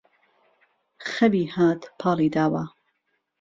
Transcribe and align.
خەوی 1.09 1.45
هات 1.55 1.81
پاڵی 1.99 2.29
داوه 2.35 2.63